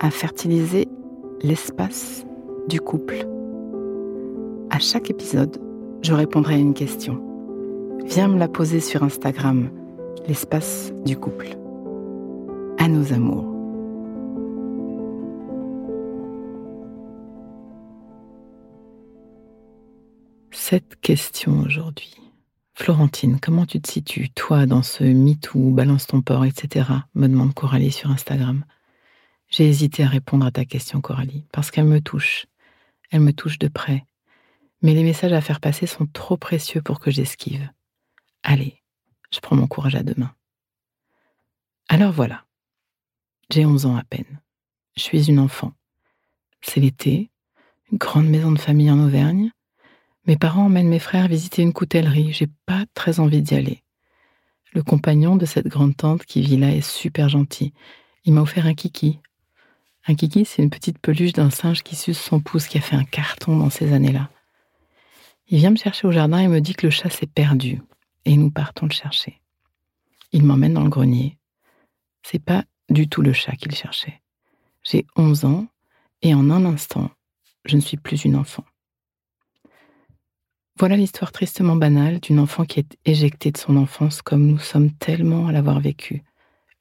à 0.00 0.10
fertiliser 0.10 0.88
l'espace 1.42 2.24
du 2.68 2.80
couple. 2.80 3.26
À 4.70 4.78
chaque 4.78 5.10
épisode, 5.10 5.60
je 6.02 6.12
répondrai 6.12 6.54
à 6.54 6.58
une 6.58 6.74
question. 6.74 7.22
Viens 8.04 8.28
me 8.28 8.38
la 8.38 8.48
poser 8.48 8.80
sur 8.80 9.02
Instagram, 9.02 9.70
l'espace 10.26 10.92
du 11.04 11.16
couple. 11.16 11.48
À 12.78 12.88
nos 12.88 13.12
amours. 13.12 13.44
Cette 20.52 21.00
question 21.00 21.60
aujourd'hui. 21.64 22.14
Florentine, 22.74 23.38
comment 23.40 23.66
tu 23.66 23.80
te 23.80 23.90
situes, 23.90 24.30
toi, 24.30 24.66
dans 24.66 24.82
ce 24.82 25.02
MeToo, 25.02 25.70
balance 25.70 26.06
ton 26.06 26.22
port, 26.22 26.44
etc. 26.44 26.86
me 27.14 27.26
demande 27.26 27.52
Coralie 27.52 27.90
sur 27.90 28.10
Instagram. 28.10 28.64
J'ai 29.48 29.66
hésité 29.66 30.04
à 30.04 30.08
répondre 30.08 30.44
à 30.44 30.50
ta 30.50 30.64
question, 30.64 31.00
Coralie, 31.00 31.44
parce 31.52 31.70
qu'elle 31.70 31.86
me 31.86 32.00
touche. 32.00 32.46
Elle 33.10 33.20
me 33.20 33.32
touche 33.32 33.58
de 33.58 33.68
près. 33.68 34.04
Mais 34.82 34.94
les 34.94 35.02
messages 35.02 35.32
à 35.32 35.40
faire 35.40 35.60
passer 35.60 35.86
sont 35.86 36.06
trop 36.06 36.36
précieux 36.36 36.82
pour 36.82 37.00
que 37.00 37.10
j'esquive. 37.10 37.68
Allez, 38.42 38.82
je 39.32 39.40
prends 39.40 39.56
mon 39.56 39.66
courage 39.66 39.94
à 39.94 40.02
deux 40.02 40.14
mains. 40.16 40.34
Alors 41.88 42.12
voilà. 42.12 42.44
J'ai 43.50 43.64
11 43.64 43.86
ans 43.86 43.96
à 43.96 44.04
peine. 44.04 44.40
Je 44.96 45.02
suis 45.02 45.30
une 45.30 45.38
enfant. 45.38 45.72
C'est 46.60 46.80
l'été, 46.80 47.30
une 47.90 47.98
grande 47.98 48.28
maison 48.28 48.52
de 48.52 48.58
famille 48.58 48.90
en 48.90 48.98
Auvergne. 48.98 49.50
Mes 50.26 50.36
parents 50.36 50.66
emmènent 50.66 50.88
mes 50.88 50.98
frères 50.98 51.28
visiter 51.28 51.62
une 51.62 51.72
coutellerie. 51.72 52.34
J'ai 52.34 52.48
pas 52.66 52.84
très 52.92 53.20
envie 53.20 53.40
d'y 53.40 53.54
aller. 53.54 53.82
Le 54.74 54.82
compagnon 54.82 55.36
de 55.36 55.46
cette 55.46 55.68
grande 55.68 55.96
tante 55.96 56.26
qui 56.26 56.42
vit 56.42 56.58
là 56.58 56.70
est 56.70 56.86
super 56.86 57.30
gentil. 57.30 57.72
Il 58.24 58.34
m'a 58.34 58.42
offert 58.42 58.66
un 58.66 58.74
kiki, 58.74 59.20
un 60.08 60.14
kiki, 60.14 60.46
c'est 60.46 60.62
une 60.62 60.70
petite 60.70 60.98
peluche 60.98 61.34
d'un 61.34 61.50
singe 61.50 61.82
qui 61.82 61.94
suce 61.94 62.18
son 62.18 62.40
pouce, 62.40 62.66
qui 62.66 62.78
a 62.78 62.80
fait 62.80 62.96
un 62.96 63.04
carton 63.04 63.58
dans 63.58 63.68
ces 63.68 63.92
années-là. 63.92 64.30
Il 65.48 65.58
vient 65.58 65.70
me 65.70 65.76
chercher 65.76 66.06
au 66.06 66.12
jardin 66.12 66.38
et 66.38 66.48
me 66.48 66.60
dit 66.60 66.74
que 66.74 66.86
le 66.86 66.90
chat 66.90 67.10
s'est 67.10 67.26
perdu. 67.26 67.82
Et 68.24 68.36
nous 68.36 68.50
partons 68.50 68.86
le 68.86 68.92
chercher. 68.92 69.40
Il 70.32 70.44
m'emmène 70.44 70.74
dans 70.74 70.82
le 70.82 70.90
grenier. 70.90 71.38
C'est 72.22 72.42
pas 72.42 72.64
du 72.88 73.08
tout 73.08 73.22
le 73.22 73.32
chat 73.34 73.52
qu'il 73.52 73.74
cherchait. 73.74 74.22
J'ai 74.82 75.06
11 75.16 75.44
ans 75.44 75.66
et 76.22 76.34
en 76.34 76.50
un 76.50 76.64
instant, 76.64 77.10
je 77.64 77.76
ne 77.76 77.80
suis 77.80 77.96
plus 77.98 78.24
une 78.24 78.36
enfant. 78.36 78.64
Voilà 80.78 80.96
l'histoire 80.96 81.32
tristement 81.32 81.76
banale 81.76 82.20
d'une 82.20 82.38
enfant 82.38 82.64
qui 82.64 82.80
est 82.80 82.96
éjectée 83.04 83.50
de 83.50 83.58
son 83.58 83.76
enfance 83.76 84.22
comme 84.22 84.46
nous 84.46 84.58
sommes 84.58 84.92
tellement 84.92 85.48
à 85.48 85.52
l'avoir 85.52 85.80
vécu, 85.80 86.22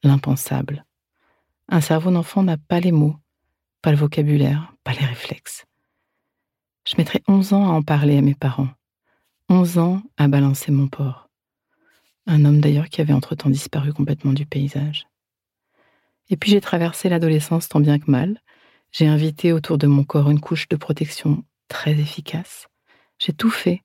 l'impensable, 0.03 0.85
un 1.69 1.81
cerveau 1.81 2.11
d'enfant 2.11 2.44
n'a 2.44 2.57
pas 2.57 2.79
les 2.79 2.91
mots, 2.91 3.16
pas 3.81 3.91
le 3.91 3.97
vocabulaire, 3.97 4.73
pas 4.83 4.94
les 4.94 5.05
réflexes. 5.05 5.66
Je 6.88 6.95
mettrai 6.97 7.22
11 7.28 7.53
ans 7.53 7.66
à 7.66 7.73
en 7.73 7.81
parler 7.81 8.17
à 8.17 8.22
mes 8.22 8.35
parents, 8.35 8.69
11 9.50 9.78
ans 9.78 10.01
à 10.17 10.28
balancer 10.28 10.72
mon 10.72 10.88
porc. 10.88 11.29
Un 12.25 12.45
homme 12.45 12.61
d'ailleurs 12.61 12.89
qui 12.89 13.01
avait 13.01 13.13
entre-temps 13.13 13.50
disparu 13.50 13.94
complètement 13.94 14.33
du 14.33 14.45
paysage. 14.45 15.07
Et 16.29 16.38
puis 16.38 16.51
j'ai 16.51 16.61
traversé 16.61 17.09
l'adolescence 17.09 17.69
tant 17.69 17.79
bien 17.79 17.99
que 17.99 18.09
mal. 18.11 18.41
J'ai 18.91 19.07
invité 19.07 19.53
autour 19.53 19.78
de 19.78 19.88
mon 19.88 20.03
corps 20.03 20.29
une 20.29 20.39
couche 20.39 20.67
de 20.67 20.75
protection 20.75 21.44
très 21.67 21.91
efficace. 21.91 22.67
J'ai 23.19 23.34
tout 23.34 23.49
fait 23.49 23.81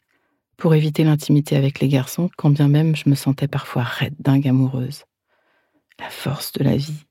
pour 0.57 0.75
éviter 0.75 1.03
l'intimité 1.03 1.57
avec 1.57 1.81
les 1.81 1.89
garçons, 1.89 2.31
quand 2.37 2.51
bien 2.51 2.69
même 2.69 2.95
je 2.95 3.09
me 3.09 3.15
sentais 3.15 3.49
parfois 3.49 3.83
raide, 3.83 4.15
dingue 4.21 4.47
amoureuse. 4.47 5.05
La 5.99 6.11
force 6.11 6.53
de 6.53 6.63
la 6.63 6.77
vie, 6.77 7.05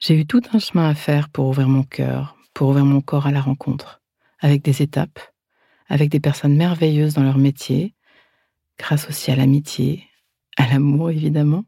j'ai 0.00 0.18
eu 0.18 0.26
tout 0.26 0.40
un 0.52 0.58
chemin 0.58 0.88
à 0.88 0.94
faire 0.94 1.28
pour 1.28 1.46
ouvrir 1.46 1.68
mon 1.68 1.82
cœur, 1.82 2.36
pour 2.54 2.70
ouvrir 2.70 2.86
mon 2.86 3.02
corps 3.02 3.26
à 3.26 3.32
la 3.32 3.42
rencontre, 3.42 4.00
avec 4.40 4.62
des 4.62 4.80
étapes, 4.80 5.20
avec 5.88 6.08
des 6.08 6.20
personnes 6.20 6.56
merveilleuses 6.56 7.14
dans 7.14 7.22
leur 7.22 7.36
métier, 7.36 7.94
grâce 8.78 9.08
aussi 9.08 9.30
à 9.30 9.36
l'amitié, 9.36 10.06
à 10.56 10.66
l'amour 10.66 11.10
évidemment. 11.10 11.64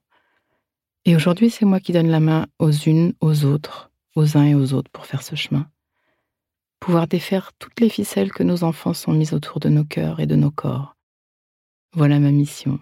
Et 1.04 1.15
aujourd'hui, 1.15 1.50
c'est 1.50 1.66
moi 1.66 1.78
qui 1.78 1.92
donne 1.92 2.09
la 2.09 2.21
main 2.21 2.47
aux 2.59 2.71
unes, 2.71 3.12
aux 3.21 3.44
autres, 3.44 3.91
aux 4.16 4.38
uns 4.38 4.47
et 4.47 4.54
aux 4.54 4.72
autres 4.72 4.91
pour 4.91 5.04
faire 5.04 5.22
ce 5.22 5.37
chemin. 5.37 5.69
Pouvoir 6.81 7.06
défaire 7.06 7.53
toutes 7.59 7.81
les 7.81 7.91
ficelles 7.91 8.32
que 8.32 8.42
nos 8.42 8.65
enfants 8.65 8.94
sont 8.94 9.12
mises 9.12 9.34
autour 9.34 9.60
de 9.60 9.69
nos 9.69 9.84
cœurs 9.84 10.21
et 10.21 10.26
de 10.26 10.37
nos 10.37 10.50
corps. 10.50 10.97
Voilà 11.92 12.19
ma 12.19 12.31
mission. 12.31 12.81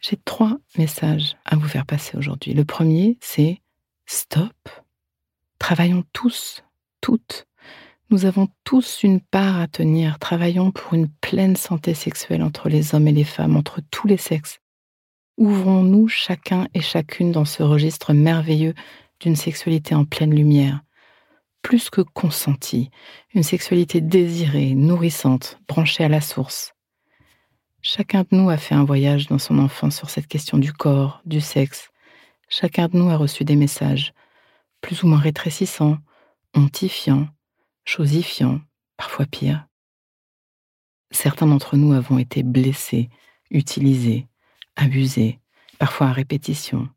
J'ai 0.00 0.16
trois 0.16 0.56
messages 0.76 1.36
à 1.44 1.56
vous 1.56 1.66
faire 1.66 1.84
passer 1.84 2.16
aujourd'hui. 2.16 2.54
Le 2.54 2.64
premier, 2.64 3.18
c'est 3.20 3.60
Stop. 4.10 4.70
Travaillons 5.58 6.02
tous, 6.14 6.64
toutes. 7.02 7.46
Nous 8.08 8.24
avons 8.24 8.48
tous 8.64 9.02
une 9.02 9.20
part 9.20 9.60
à 9.60 9.68
tenir. 9.68 10.18
Travaillons 10.18 10.70
pour 10.70 10.94
une 10.94 11.10
pleine 11.10 11.56
santé 11.56 11.92
sexuelle 11.92 12.42
entre 12.42 12.70
les 12.70 12.94
hommes 12.94 13.06
et 13.06 13.12
les 13.12 13.22
femmes, 13.22 13.54
entre 13.54 13.82
tous 13.90 14.06
les 14.06 14.16
sexes. 14.16 14.60
Ouvrons-nous 15.36 16.08
chacun 16.08 16.68
et 16.72 16.80
chacune 16.80 17.32
dans 17.32 17.44
ce 17.44 17.62
registre 17.62 18.14
merveilleux 18.14 18.72
d'une 19.20 19.36
sexualité 19.36 19.94
en 19.94 20.06
pleine 20.06 20.34
lumière. 20.34 20.80
Plus 21.60 21.90
que 21.90 22.00
consentie, 22.00 22.90
une 23.34 23.42
sexualité 23.42 24.00
désirée, 24.00 24.74
nourrissante, 24.74 25.60
branchée 25.68 26.04
à 26.04 26.08
la 26.08 26.22
source. 26.22 26.72
Chacun 27.82 28.22
de 28.22 28.28
nous 28.30 28.48
a 28.48 28.56
fait 28.56 28.74
un 28.74 28.84
voyage 28.84 29.26
dans 29.26 29.38
son 29.38 29.58
enfance 29.58 29.98
sur 29.98 30.08
cette 30.08 30.28
question 30.28 30.56
du 30.56 30.72
corps, 30.72 31.20
du 31.26 31.42
sexe, 31.42 31.90
Chacun 32.48 32.88
de 32.88 32.96
nous 32.96 33.10
a 33.10 33.16
reçu 33.16 33.44
des 33.44 33.56
messages, 33.56 34.12
plus 34.80 35.02
ou 35.02 35.06
moins 35.06 35.18
rétrécissants, 35.18 35.98
hontifiants, 36.54 37.28
chosifiants, 37.84 38.60
parfois 38.96 39.26
pires. 39.26 39.66
Certains 41.10 41.46
d'entre 41.46 41.76
nous 41.76 41.92
avons 41.92 42.18
été 42.18 42.42
blessés, 42.42 43.10
utilisés, 43.50 44.26
abusés, 44.76 45.40
parfois 45.78 46.08
à 46.08 46.12
répétition, 46.12 46.88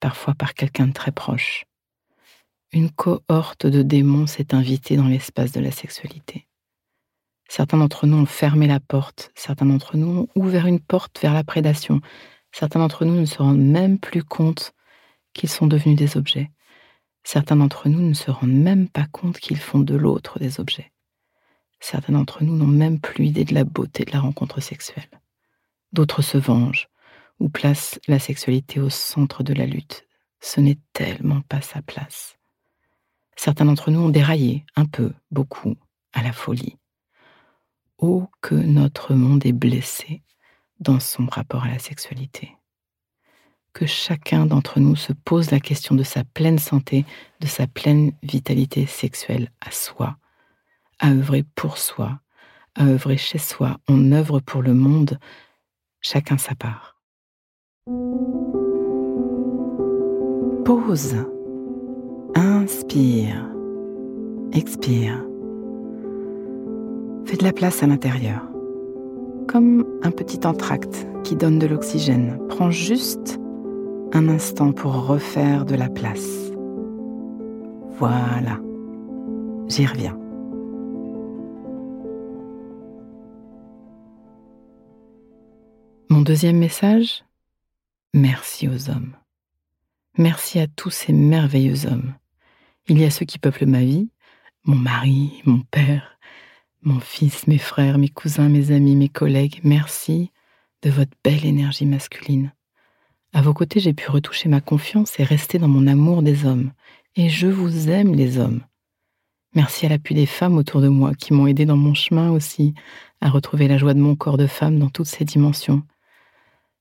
parfois 0.00 0.34
par 0.34 0.54
quelqu'un 0.54 0.86
de 0.86 0.92
très 0.92 1.12
proche. 1.12 1.64
Une 2.72 2.90
cohorte 2.90 3.66
de 3.66 3.82
démons 3.82 4.26
s'est 4.26 4.54
invitée 4.54 4.96
dans 4.96 5.06
l'espace 5.06 5.52
de 5.52 5.60
la 5.60 5.70
sexualité. 5.70 6.46
Certains 7.48 7.78
d'entre 7.78 8.06
nous 8.06 8.16
ont 8.16 8.26
fermé 8.26 8.66
la 8.66 8.80
porte, 8.80 9.30
certains 9.34 9.66
d'entre 9.66 9.96
nous 9.96 10.20
ont 10.20 10.28
ouvert 10.34 10.66
une 10.66 10.80
porte 10.80 11.20
vers 11.20 11.34
la 11.34 11.44
prédation, 11.44 12.00
certains 12.52 12.80
d'entre 12.80 13.04
nous 13.04 13.20
ne 13.20 13.26
se 13.26 13.38
rendent 13.38 13.58
même 13.58 13.98
plus 13.98 14.24
compte 14.24 14.73
qu'ils 15.34 15.50
sont 15.50 15.66
devenus 15.66 15.98
des 15.98 16.16
objets. 16.16 16.50
Certains 17.24 17.56
d'entre 17.56 17.88
nous 17.88 18.00
ne 18.00 18.14
se 18.14 18.30
rendent 18.30 18.52
même 18.52 18.88
pas 18.88 19.06
compte 19.06 19.38
qu'ils 19.38 19.58
font 19.58 19.80
de 19.80 19.94
l'autre 19.94 20.38
des 20.38 20.60
objets. 20.60 20.92
Certains 21.80 22.14
d'entre 22.14 22.42
nous 22.42 22.56
n'ont 22.56 22.66
même 22.66 22.98
plus 22.98 23.26
idée 23.26 23.44
de 23.44 23.54
la 23.54 23.64
beauté 23.64 24.04
de 24.04 24.12
la 24.12 24.20
rencontre 24.20 24.60
sexuelle. 24.60 25.10
D'autres 25.92 26.22
se 26.22 26.38
vengent 26.38 26.88
ou 27.40 27.48
placent 27.48 28.00
la 28.08 28.18
sexualité 28.18 28.80
au 28.80 28.90
centre 28.90 29.42
de 29.42 29.52
la 29.52 29.66
lutte. 29.66 30.06
Ce 30.40 30.60
n'est 30.60 30.78
tellement 30.92 31.40
pas 31.42 31.60
sa 31.60 31.82
place. 31.82 32.36
Certains 33.36 33.64
d'entre 33.64 33.90
nous 33.90 34.00
ont 34.00 34.08
déraillé, 34.08 34.64
un 34.76 34.86
peu, 34.86 35.12
beaucoup, 35.30 35.76
à 36.12 36.22
la 36.22 36.32
folie. 36.32 36.76
Oh, 37.98 38.28
que 38.40 38.54
notre 38.54 39.14
monde 39.14 39.44
est 39.46 39.52
blessé 39.52 40.22
dans 40.80 41.00
son 41.00 41.26
rapport 41.26 41.64
à 41.64 41.68
la 41.68 41.78
sexualité. 41.78 42.53
Que 43.74 43.86
chacun 43.86 44.46
d'entre 44.46 44.78
nous 44.78 44.96
se 44.96 45.12
pose 45.12 45.50
la 45.50 45.60
question 45.60 45.94
de 45.96 46.04
sa 46.04 46.22
pleine 46.24 46.58
santé, 46.58 47.04
de 47.40 47.46
sa 47.46 47.66
pleine 47.66 48.12
vitalité 48.22 48.86
sexuelle 48.86 49.50
à 49.60 49.72
soi, 49.72 50.16
à 51.00 51.10
œuvrer 51.10 51.44
pour 51.56 51.76
soi, 51.76 52.20
à 52.76 52.86
œuvrer 52.86 53.16
chez 53.16 53.38
soi. 53.38 53.78
On 53.88 54.12
œuvre 54.12 54.38
pour 54.38 54.62
le 54.62 54.74
monde, 54.74 55.18
chacun 56.00 56.38
sa 56.38 56.54
part. 56.54 56.96
Pause. 60.64 61.16
Inspire. 62.36 63.50
Expire. 64.52 65.20
Fais 67.26 67.36
de 67.36 67.42
la 67.42 67.52
place 67.52 67.82
à 67.82 67.86
l'intérieur. 67.88 68.42
Comme 69.48 69.84
un 70.02 70.10
petit 70.12 70.46
entracte 70.46 71.06
qui 71.24 71.34
donne 71.34 71.58
de 71.58 71.66
l'oxygène. 71.66 72.38
Prends 72.48 72.70
juste 72.70 73.38
un 74.14 74.28
instant 74.28 74.72
pour 74.72 75.06
refaire 75.06 75.64
de 75.64 75.74
la 75.74 75.88
place. 75.88 76.52
Voilà. 77.98 78.60
J'y 79.68 79.86
reviens. 79.86 80.16
Mon 86.08 86.20
deuxième 86.20 86.58
message, 86.58 87.24
merci 88.12 88.68
aux 88.68 88.88
hommes. 88.88 89.16
Merci 90.16 90.60
à 90.60 90.68
tous 90.68 90.90
ces 90.90 91.12
merveilleux 91.12 91.86
hommes. 91.86 92.14
Il 92.86 93.00
y 93.00 93.04
a 93.04 93.10
ceux 93.10 93.24
qui 93.24 93.40
peuplent 93.40 93.66
ma 93.66 93.80
vie, 93.80 94.10
mon 94.62 94.76
mari, 94.76 95.42
mon 95.44 95.60
père, 95.72 96.20
mon 96.82 97.00
fils, 97.00 97.48
mes 97.48 97.58
frères, 97.58 97.98
mes 97.98 98.10
cousins, 98.10 98.48
mes 98.48 98.70
amis, 98.70 98.94
mes 98.94 99.08
collègues. 99.08 99.60
Merci 99.64 100.30
de 100.82 100.90
votre 100.90 101.16
belle 101.24 101.44
énergie 101.44 101.86
masculine. 101.86 102.52
À 103.34 103.42
vos 103.42 103.52
côtés, 103.52 103.80
j'ai 103.80 103.92
pu 103.92 104.08
retoucher 104.12 104.48
ma 104.48 104.60
confiance 104.60 105.18
et 105.18 105.24
rester 105.24 105.58
dans 105.58 105.66
mon 105.66 105.88
amour 105.88 106.22
des 106.22 106.44
hommes. 106.44 106.70
Et 107.16 107.28
je 107.28 107.48
vous 107.48 107.90
aime, 107.90 108.14
les 108.14 108.38
hommes. 108.38 108.64
Merci 109.54 109.86
à 109.86 109.88
l'appui 109.88 110.14
des 110.14 110.24
femmes 110.24 110.56
autour 110.56 110.80
de 110.80 110.86
moi 110.86 111.14
qui 111.14 111.32
m'ont 111.32 111.48
aidé 111.48 111.66
dans 111.66 111.76
mon 111.76 111.94
chemin 111.94 112.30
aussi 112.30 112.74
à 113.20 113.28
retrouver 113.28 113.66
la 113.66 113.76
joie 113.76 113.92
de 113.92 113.98
mon 113.98 114.14
corps 114.14 114.36
de 114.36 114.46
femme 114.46 114.78
dans 114.78 114.88
toutes 114.88 115.08
ses 115.08 115.24
dimensions. 115.24 115.82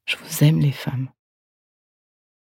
Je 0.06 0.16
vous 0.16 0.44
aime, 0.44 0.60
les 0.60 0.72
femmes. 0.72 1.10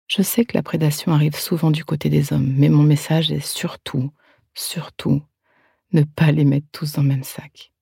Je 0.08 0.22
sais 0.22 0.46
que 0.46 0.56
la 0.56 0.64
prédation 0.64 1.12
arrive 1.12 1.36
souvent 1.36 1.70
du 1.70 1.84
côté 1.84 2.10
des 2.10 2.32
hommes, 2.32 2.54
mais 2.56 2.70
mon 2.70 2.84
message 2.84 3.34
est 3.34 3.46
surtout, 3.46 4.12
surtout, 4.54 5.22
ne 5.92 6.04
pas 6.04 6.32
les 6.32 6.46
mettre 6.46 6.68
tous 6.72 6.94
dans 6.94 7.02
le 7.02 7.10
même 7.10 7.24
sac. 7.24 7.74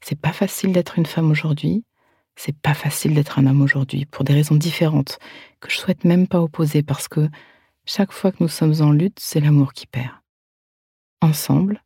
C'est 0.00 0.20
pas 0.20 0.32
facile 0.32 0.72
d'être 0.72 0.96
une 0.96 1.06
femme 1.06 1.30
aujourd'hui, 1.32 1.84
c'est 2.42 2.56
pas 2.56 2.72
facile 2.72 3.12
d'être 3.12 3.38
un 3.38 3.46
homme 3.46 3.60
aujourd'hui, 3.60 4.06
pour 4.06 4.24
des 4.24 4.32
raisons 4.32 4.54
différentes, 4.54 5.18
que 5.60 5.70
je 5.70 5.76
souhaite 5.76 6.04
même 6.04 6.26
pas 6.26 6.40
opposer, 6.40 6.82
parce 6.82 7.06
que 7.06 7.28
chaque 7.84 8.12
fois 8.12 8.32
que 8.32 8.38
nous 8.40 8.48
sommes 8.48 8.80
en 8.80 8.92
lutte, 8.92 9.18
c'est 9.20 9.40
l'amour 9.40 9.74
qui 9.74 9.86
perd. 9.86 10.14
Ensemble, 11.20 11.84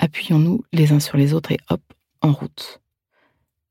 appuyons-nous 0.00 0.64
les 0.72 0.90
uns 0.90 0.98
sur 0.98 1.16
les 1.16 1.32
autres 1.32 1.52
et 1.52 1.60
hop, 1.70 1.80
en 2.22 2.32
route. 2.32 2.80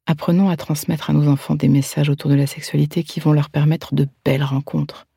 Apprenons 0.05 0.47
à 0.47 0.55
transmettre 0.55 1.09
à 1.09 1.13
nos 1.13 1.27
enfants 1.27 1.55
des 1.55 1.67
messages 1.67 2.07
autour 2.07 2.31
de 2.31 2.35
la 2.35 2.47
sexualité 2.47 3.03
qui 3.03 3.19
vont 3.19 3.33
leur 3.33 3.49
permettre 3.49 3.93
de 3.93 4.07
belles 4.23 4.45
rencontres. 4.45 5.07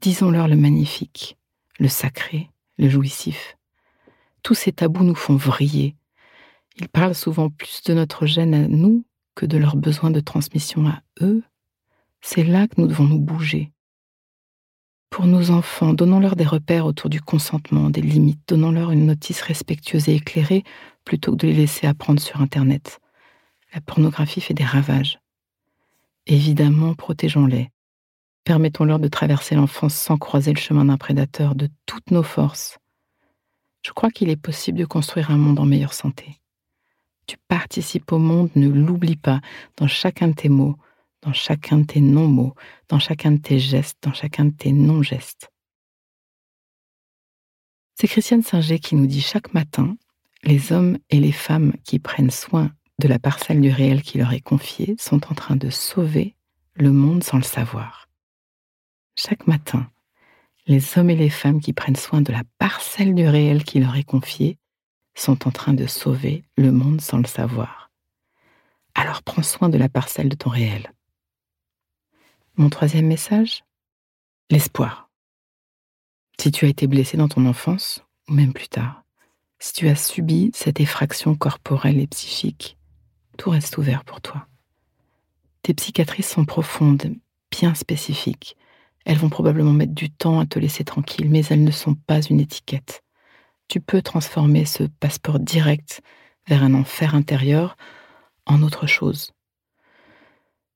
Disons-leur 0.00 0.46
le 0.46 0.54
magnifique, 0.54 1.36
le 1.80 1.88
sacré, 1.88 2.50
le 2.78 2.88
jouissif. 2.88 3.56
Tous 4.44 4.54
ces 4.54 4.70
tabous 4.70 5.02
nous 5.02 5.16
font 5.16 5.34
vriller. 5.34 5.96
Ils 6.76 6.88
parlent 6.88 7.16
souvent 7.16 7.50
plus 7.50 7.82
de 7.82 7.94
notre 7.94 8.26
gêne 8.26 8.54
à 8.54 8.68
nous 8.68 9.04
que 9.34 9.46
de 9.46 9.58
leurs 9.58 9.76
besoins 9.76 10.10
de 10.10 10.20
transmission 10.20 10.86
à 10.86 11.02
eux. 11.20 11.42
C'est 12.20 12.44
là 12.44 12.66
que 12.68 12.80
nous 12.80 12.86
devons 12.86 13.04
nous 13.04 13.20
bouger. 13.20 13.72
Pour 15.10 15.26
nos 15.26 15.50
enfants, 15.50 15.92
donnons-leur 15.92 16.34
des 16.34 16.44
repères 16.44 16.86
autour 16.86 17.08
du 17.08 17.20
consentement, 17.20 17.88
des 17.88 18.00
limites, 18.00 18.42
donnons-leur 18.48 18.90
une 18.90 19.06
notice 19.06 19.42
respectueuse 19.42 20.08
et 20.08 20.16
éclairée 20.16 20.64
plutôt 21.04 21.32
que 21.32 21.36
de 21.36 21.46
les 21.46 21.54
laisser 21.54 21.86
apprendre 21.86 22.20
sur 22.20 22.40
Internet. 22.40 22.98
La 23.72 23.80
pornographie 23.80 24.40
fait 24.40 24.54
des 24.54 24.64
ravages. 24.64 25.20
Évidemment, 26.26 26.94
protégeons-les. 26.94 27.70
Permettons-leur 28.44 28.98
de 28.98 29.08
traverser 29.08 29.54
l'enfance 29.54 29.94
sans 29.94 30.18
croiser 30.18 30.52
le 30.52 30.58
chemin 30.58 30.86
d'un 30.86 30.96
prédateur 30.96 31.54
de 31.54 31.68
toutes 31.86 32.10
nos 32.10 32.22
forces. 32.22 32.78
Je 33.82 33.92
crois 33.92 34.10
qu'il 34.10 34.30
est 34.30 34.36
possible 34.36 34.78
de 34.78 34.84
construire 34.84 35.30
un 35.30 35.36
monde 35.36 35.60
en 35.60 35.66
meilleure 35.66 35.94
santé. 35.94 36.40
Tu 37.26 37.36
participes 37.48 38.12
au 38.12 38.18
monde, 38.18 38.50
ne 38.54 38.68
l'oublie 38.68 39.16
pas, 39.16 39.40
dans 39.76 39.86
chacun 39.86 40.28
de 40.28 40.34
tes 40.34 40.48
mots, 40.48 40.76
dans 41.22 41.32
chacun 41.32 41.78
de 41.78 41.84
tes 41.84 42.00
non-mots, 42.00 42.54
dans 42.88 42.98
chacun 42.98 43.32
de 43.32 43.38
tes 43.38 43.58
gestes, 43.58 43.98
dans 44.02 44.12
chacun 44.12 44.46
de 44.46 44.52
tes 44.52 44.72
non-gestes. 44.72 45.50
C'est 47.94 48.08
Christiane 48.08 48.42
Singer 48.42 48.78
qui 48.78 48.96
nous 48.96 49.06
dit 49.06 49.20
chaque 49.20 49.54
matin, 49.54 49.96
les 50.42 50.72
hommes 50.72 50.98
et 51.10 51.20
les 51.20 51.32
femmes 51.32 51.72
qui 51.84 51.98
prennent 51.98 52.30
soin 52.30 52.72
de 52.98 53.08
la 53.08 53.18
parcelle 53.18 53.60
du 53.60 53.70
réel 53.70 54.02
qui 54.02 54.18
leur 54.18 54.32
est 54.32 54.40
confiée 54.40 54.96
sont 54.98 55.30
en 55.30 55.34
train 55.34 55.56
de 55.56 55.70
sauver 55.70 56.36
le 56.74 56.92
monde 56.92 57.24
sans 57.24 57.38
le 57.38 57.44
savoir. 57.44 58.08
Chaque 59.16 59.46
matin, 59.46 59.88
les 60.66 60.98
hommes 60.98 61.10
et 61.10 61.16
les 61.16 61.30
femmes 61.30 61.60
qui 61.60 61.72
prennent 61.72 61.96
soin 61.96 62.20
de 62.20 62.32
la 62.32 62.42
parcelle 62.58 63.14
du 63.14 63.28
réel 63.28 63.64
qui 63.64 63.80
leur 63.80 63.96
est 63.96 64.04
confiée 64.04 64.58
sont 65.14 65.46
en 65.46 65.50
train 65.50 65.74
de 65.74 65.86
sauver 65.86 66.44
le 66.56 66.72
monde 66.72 67.00
sans 67.00 67.18
le 67.18 67.26
savoir. 67.26 67.90
Alors 68.94 69.22
prends 69.22 69.42
soin 69.42 69.68
de 69.68 69.78
la 69.78 69.88
parcelle 69.88 70.28
de 70.28 70.36
ton 70.36 70.50
réel. 70.50 70.92
Mon 72.56 72.70
troisième 72.70 73.06
message? 73.06 73.64
L'espoir. 74.50 75.10
Si 76.38 76.52
tu 76.52 76.66
as 76.66 76.68
été 76.68 76.86
blessé 76.86 77.16
dans 77.16 77.28
ton 77.28 77.46
enfance, 77.46 78.04
ou 78.28 78.34
même 78.34 78.52
plus 78.52 78.68
tard, 78.68 79.04
si 79.58 79.72
tu 79.72 79.88
as 79.88 79.96
subi 79.96 80.50
cette 80.54 80.80
effraction 80.80 81.34
corporelle 81.34 81.98
et 81.98 82.06
psychique, 82.06 82.76
tout 83.38 83.50
reste 83.50 83.78
ouvert 83.78 84.04
pour 84.04 84.20
toi. 84.20 84.46
Tes 85.62 85.74
psychiatrices 85.74 86.28
sont 86.28 86.44
profondes, 86.44 87.14
bien 87.50 87.74
spécifiques. 87.74 88.56
Elles 89.04 89.16
vont 89.16 89.30
probablement 89.30 89.72
mettre 89.72 89.94
du 89.94 90.10
temps 90.10 90.40
à 90.40 90.46
te 90.46 90.58
laisser 90.58 90.84
tranquille, 90.84 91.30
mais 91.30 91.44
elles 91.46 91.64
ne 91.64 91.70
sont 91.70 91.94
pas 91.94 92.20
une 92.20 92.40
étiquette. 92.40 93.02
Tu 93.68 93.80
peux 93.80 94.02
transformer 94.02 94.64
ce 94.64 94.84
passeport 94.84 95.38
direct 95.38 96.02
vers 96.46 96.62
un 96.62 96.74
enfer 96.74 97.14
intérieur 97.14 97.76
en 98.46 98.62
autre 98.62 98.86
chose. 98.86 99.32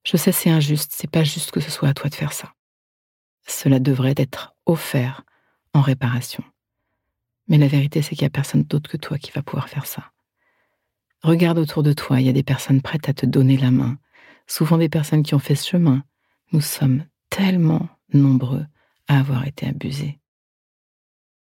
Je 0.03 0.17
sais 0.17 0.31
c'est 0.31 0.49
injuste, 0.49 0.93
c'est 0.95 1.09
pas 1.09 1.23
juste 1.23 1.51
que 1.51 1.59
ce 1.59 1.71
soit 1.71 1.89
à 1.89 1.93
toi 1.93 2.09
de 2.09 2.15
faire 2.15 2.33
ça. 2.33 2.53
Cela 3.47 3.79
devrait 3.79 4.15
être 4.17 4.55
offert 4.65 5.23
en 5.73 5.81
réparation. 5.81 6.43
Mais 7.47 7.57
la 7.57 7.67
vérité 7.67 8.01
c'est 8.01 8.15
qu'il 8.15 8.23
n'y 8.23 8.27
a 8.27 8.31
personne 8.31 8.63
d'autre 8.63 8.89
que 8.89 8.97
toi 8.97 9.17
qui 9.17 9.31
va 9.31 9.41
pouvoir 9.41 9.69
faire 9.69 9.85
ça. 9.85 10.11
Regarde 11.21 11.57
autour 11.57 11.83
de 11.83 11.91
toi, 11.91 12.21
il 12.21 12.27
y 12.27 12.29
a 12.29 12.33
des 12.33 12.43
personnes 12.43 12.81
prêtes 12.81 13.09
à 13.09 13.13
te 13.13 13.25
donner 13.25 13.57
la 13.57 13.71
main, 13.71 13.97
souvent 14.47 14.77
des 14.77 14.89
personnes 14.89 15.23
qui 15.23 15.35
ont 15.35 15.39
fait 15.39 15.55
ce 15.55 15.69
chemin. 15.69 16.03
Nous 16.53 16.61
sommes 16.61 17.03
tellement 17.29 17.89
nombreux 18.13 18.65
à 19.07 19.19
avoir 19.19 19.45
été 19.45 19.67
abusés. 19.67 20.18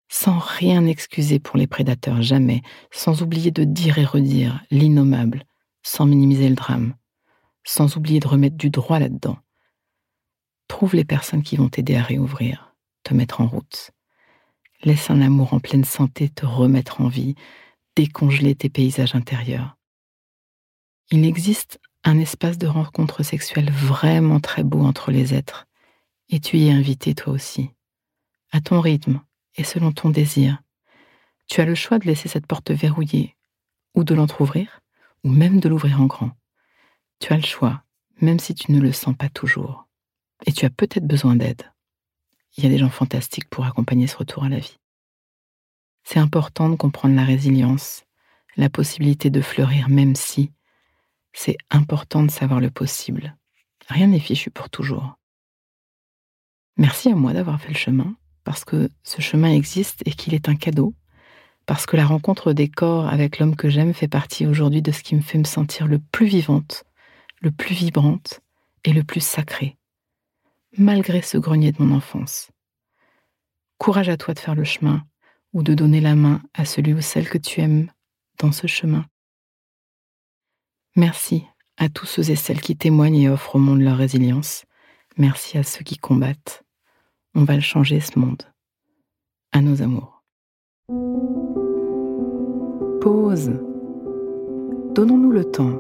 Sans 0.10 0.40
rien 0.40 0.86
excuser 0.86 1.40
pour 1.40 1.58
les 1.58 1.68
prédateurs, 1.68 2.22
jamais, 2.22 2.62
sans 2.92 3.22
oublier 3.22 3.52
de 3.52 3.64
dire 3.64 3.98
et 3.98 4.06
redire 4.06 4.64
l'innommable, 4.72 5.44
sans 5.84 6.06
minimiser 6.06 6.50
le 6.50 6.56
drame, 6.56 6.96
sans 7.64 7.98
oublier 7.98 8.20
de 8.20 8.28
remettre 8.28 8.56
du 8.56 8.70
droit 8.70 9.00
là-dedans. 9.00 9.38
Trouve 10.68 10.96
les 10.96 11.06
personnes 11.06 11.44
qui 11.44 11.58
vont 11.58 11.70
t'aider 11.70 11.96
à 11.96 12.04
réouvrir, 12.04 12.76
te 13.04 13.14
mettre 13.14 13.42
en 13.42 13.48
route. 13.48 13.92
Laisse 14.84 15.10
un 15.10 15.22
amour 15.22 15.54
en 15.54 15.60
pleine 15.60 15.86
santé 15.86 16.30
te 16.30 16.46
remettre 16.46 17.02
en 17.02 17.08
vie, 17.08 17.36
décongeler 17.96 18.56
tes 18.56 18.70
paysages 18.70 19.16
intérieurs. 19.16 19.78
Il 21.12 21.26
existe 21.26 21.80
un 22.04 22.20
espace 22.20 22.58
de 22.58 22.68
rencontre 22.68 23.24
sexuelle 23.24 23.72
vraiment 23.72 24.40
très 24.40 24.64
beau 24.64 24.82
entre 24.82 25.12
les 25.12 25.34
êtres, 25.34 25.68
et 26.30 26.40
tu 26.40 26.58
y 26.58 26.68
es 26.68 26.72
invité 26.72 27.16
toi 27.16 27.34
aussi, 27.34 27.70
à 28.52 28.62
ton 28.62 28.82
rythme 28.82 29.22
et 29.58 29.64
selon 29.64 29.92
ton 29.92 30.10
désir. 30.10 30.62
Tu 31.48 31.62
as 31.62 31.66
le 31.66 31.76
choix 31.76 32.00
de 32.00 32.06
laisser 32.06 32.30
cette 32.30 32.48
porte 32.48 32.72
verrouillée, 32.72 33.36
ou 33.96 34.04
de 34.04 34.16
l'entr'ouvrir, 34.16 34.82
ou 35.24 35.30
même 35.30 35.60
de 35.60 35.70
l'ouvrir 35.70 36.00
en 36.02 36.06
grand. 36.06 36.32
Tu 37.20 37.34
as 37.34 37.38
le 37.38 37.44
choix, 37.44 37.84
même 38.22 38.40
si 38.40 38.54
tu 38.54 38.72
ne 38.72 38.80
le 38.80 38.92
sens 38.92 39.16
pas 39.16 39.30
toujours. 39.30 39.88
Et 40.46 40.52
tu 40.52 40.66
as 40.66 40.70
peut-être 40.70 41.08
besoin 41.08 41.36
d'aide. 41.36 41.72
Il 42.56 42.64
y 42.64 42.68
a 42.68 42.70
des 42.70 42.78
gens 42.78 42.90
fantastiques 42.90 43.50
pour 43.50 43.66
accompagner 43.66 44.08
ce 44.08 44.18
retour 44.18 44.44
à 44.44 44.50
la 44.50 44.60
vie. 44.60 44.78
C'est 46.04 46.20
important 46.20 46.70
de 46.70 46.76
comprendre 46.76 47.16
la 47.16 47.26
résilience, 47.26 48.06
la 48.56 48.70
possibilité 48.70 49.30
de 49.30 49.42
fleurir 49.42 49.90
même 49.90 50.16
si. 50.16 50.52
C'est 51.34 51.58
important 51.70 52.24
de 52.24 52.32
savoir 52.32 52.60
le 52.60 52.72
possible. 52.72 53.36
Rien 53.88 54.08
n'est 54.08 54.20
fichu 54.20 54.50
pour 54.50 54.70
toujours. 54.70 55.18
Merci 56.78 57.10
à 57.10 57.16
moi 57.16 57.34
d'avoir 57.34 57.60
fait 57.60 57.70
le 57.70 57.76
chemin, 57.76 58.16
parce 58.48 58.64
que 58.64 58.90
ce 59.04 59.22
chemin 59.22 59.52
existe 59.52 60.04
et 60.06 60.12
qu'il 60.12 60.34
est 60.34 60.48
un 60.48 60.56
cadeau, 60.56 60.94
parce 61.66 61.86
que 61.86 61.98
la 61.98 62.06
rencontre 62.06 62.54
des 62.54 62.70
corps 62.70 63.06
avec 63.10 63.40
l'homme 63.40 63.58
que 63.58 63.68
j'aime 63.68 63.94
fait 63.94 64.08
partie 64.08 64.48
aujourd'hui 64.48 64.82
de 64.82 64.94
ce 64.94 65.04
qui 65.04 65.16
me 65.16 65.22
fait 65.22 65.38
me 65.38 65.44
sentir 65.44 65.86
le 65.86 66.00
plus 66.00 66.28
vivante, 66.28 66.86
le 67.42 67.52
plus 67.52 67.76
vibrante 67.76 68.40
et 68.86 68.94
le 68.94 69.04
plus 69.04 69.20
sacré. 69.20 69.76
malgré 70.78 71.22
ce 71.22 71.38
grenier 71.38 71.74
de 71.74 71.84
mon 71.84 71.94
enfance. 71.94 72.50
Courage 73.80 74.08
à 74.08 74.16
toi 74.16 74.34
de 74.34 74.40
faire 74.40 74.56
le 74.56 74.64
chemin 74.64 75.04
ou 75.52 75.62
de 75.62 75.74
donner 75.74 76.00
la 76.00 76.16
main 76.16 76.42
à 76.54 76.64
celui 76.64 76.94
ou 76.94 77.02
celle 77.02 77.28
que 77.28 77.38
tu 77.38 77.60
aimes 77.60 77.92
dans 78.40 78.54
ce 78.54 78.68
chemin. 78.68 79.06
Merci 80.96 81.44
à 81.76 81.90
tous 81.90 82.06
ceux 82.06 82.32
et 82.32 82.38
celles 82.38 82.62
qui 82.62 82.78
témoignent 82.78 83.24
et 83.24 83.30
offrent 83.30 83.56
au 83.58 83.60
monde 83.60 83.82
leur 83.82 83.98
résilience. 83.98 84.64
Merci 85.18 85.58
à 85.58 85.64
ceux 85.64 85.84
qui 85.84 85.98
combattent. 85.98 86.64
On 87.36 87.44
va 87.44 87.56
le 87.56 87.62
changer 87.62 88.00
ce 88.00 88.18
monde. 88.18 88.44
À 89.52 89.62
nos 89.62 89.82
amours. 89.82 90.24
Pause. 93.02 93.52
Donnons-nous 94.96 95.32
le 95.32 95.44
temps, 95.44 95.80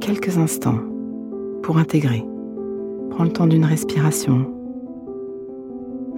quelques 0.00 0.38
instants, 0.38 0.80
pour 1.62 1.78
intégrer. 1.78 2.24
Prends 3.10 3.24
le 3.24 3.32
temps 3.32 3.46
d'une 3.46 3.64
respiration. 3.64 4.54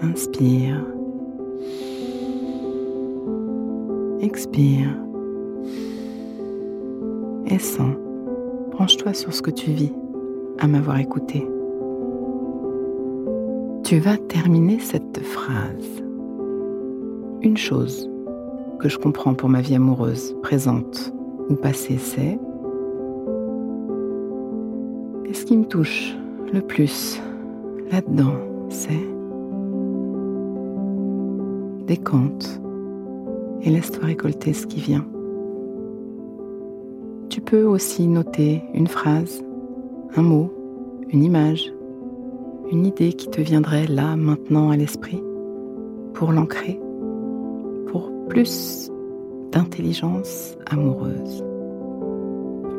Inspire. 0.02 0.84
Expire. 4.20 4.96
Et 7.46 7.58
sens. 7.58 7.96
Branche-toi 8.70 9.14
sur 9.14 9.34
ce 9.34 9.42
que 9.42 9.50
tu 9.50 9.72
vis 9.72 9.92
à 10.58 10.68
m'avoir 10.68 10.98
écouté. 10.98 11.46
Tu 13.90 13.98
vas 13.98 14.16
terminer 14.16 14.78
cette 14.78 15.18
phrase. 15.18 16.04
Une 17.42 17.56
chose 17.56 18.08
que 18.78 18.88
je 18.88 18.96
comprends 18.96 19.34
pour 19.34 19.48
ma 19.48 19.62
vie 19.62 19.74
amoureuse, 19.74 20.36
présente 20.44 21.12
ou 21.48 21.56
passée, 21.56 21.98
c'est 21.98 22.38
Et 25.28 25.34
ce 25.34 25.44
qui 25.44 25.56
me 25.56 25.64
touche 25.64 26.16
le 26.52 26.60
plus 26.60 27.20
là-dedans, 27.90 28.34
c'est 28.68 29.08
Décante 31.88 32.60
et 33.62 33.70
laisse-toi 33.70 34.04
récolter 34.04 34.52
ce 34.52 34.68
qui 34.68 34.78
vient. 34.78 35.04
Tu 37.28 37.40
peux 37.40 37.64
aussi 37.64 38.06
noter 38.06 38.62
une 38.72 38.86
phrase, 38.86 39.42
un 40.14 40.22
mot, 40.22 40.54
une 41.08 41.24
image, 41.24 41.72
une 42.70 42.86
idée 42.86 43.12
qui 43.12 43.28
te 43.28 43.40
viendrait 43.40 43.86
là, 43.86 44.16
maintenant 44.16 44.70
à 44.70 44.76
l'esprit, 44.76 45.22
pour 46.14 46.32
l'ancrer, 46.32 46.80
pour 47.88 48.10
plus 48.28 48.90
d'intelligence 49.50 50.56
amoureuse. 50.66 51.44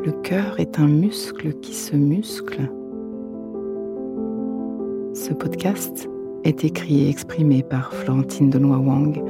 Le 0.04 0.12
cœur 0.22 0.58
est 0.58 0.78
un 0.78 0.88
muscle 0.88 1.52
qui 1.54 1.74
se 1.74 1.94
muscle. 1.94 2.70
Ce 5.14 5.34
podcast 5.34 6.08
est 6.44 6.64
écrit 6.64 7.04
et 7.04 7.10
exprimé 7.10 7.62
par 7.62 7.92
Florentine 7.92 8.50
Denois 8.50 8.78
Wang, 8.78 9.22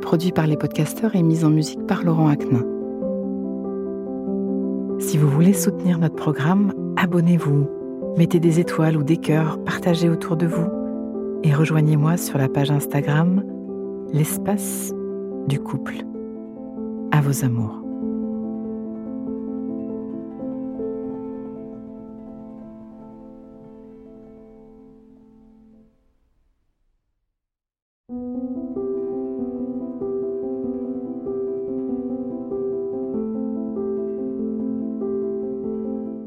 produit 0.00 0.32
par 0.32 0.46
les 0.46 0.56
podcasteurs 0.56 1.14
et 1.14 1.22
mis 1.22 1.44
en 1.44 1.50
musique 1.50 1.86
par 1.86 2.02
Laurent 2.02 2.28
Aknin. 2.28 2.66
Si 4.98 5.16
vous 5.16 5.28
voulez 5.28 5.52
soutenir 5.52 5.98
notre 5.98 6.16
programme, 6.16 6.74
abonnez-vous 6.96 7.81
Mettez 8.16 8.40
des 8.40 8.60
étoiles 8.60 8.96
ou 8.96 9.02
des 9.02 9.16
cœurs, 9.16 9.58
partagez 9.64 10.10
autour 10.10 10.36
de 10.36 10.46
vous 10.46 10.68
et 11.42 11.54
rejoignez-moi 11.54 12.16
sur 12.16 12.38
la 12.38 12.48
page 12.48 12.70
Instagram 12.70 13.42
L'espace 14.12 14.92
du 15.48 15.58
couple. 15.58 16.04
À 17.10 17.22
vos 17.22 17.44
amours. 17.44 17.81